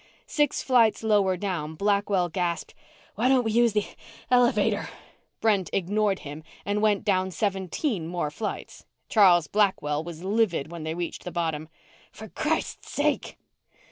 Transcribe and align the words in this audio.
Six 0.25 0.63
flights 0.63 1.03
lower 1.03 1.37
down, 1.37 1.75
Blackwell 1.75 2.27
gasped, 2.27 2.73
"Why 3.13 3.29
don't 3.29 3.43
we 3.43 3.51
use 3.51 3.73
the 3.73 3.85
el 4.31 4.45
elevator?" 4.45 4.89
Brent 5.41 5.69
ignored 5.73 6.21
him 6.25 6.41
and 6.65 6.81
went 6.81 7.05
down 7.05 7.29
seventeen 7.29 8.07
more 8.07 8.31
flights. 8.31 8.87
Charles 9.09 9.45
Blackwell 9.45 10.03
was 10.03 10.23
livid 10.23 10.71
when 10.71 10.81
they 10.85 10.95
reached 10.95 11.23
the 11.23 11.31
bottom. 11.31 11.69
"For 12.11 12.29
Christ 12.29 12.83
sake 12.83 13.37